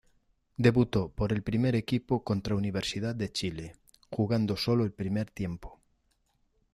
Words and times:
Debutó 0.57 1.09
por 1.09 1.31
el 1.31 1.43
primer 1.43 1.75
equipo 1.75 2.23
contra 2.23 2.55
Universidad 2.55 3.13
de 3.13 3.31
Chile, 3.31 3.75
jugando 4.09 4.57
solo 4.57 4.83
el 4.83 4.91
primer 4.91 5.29
tiempo. 5.29 5.79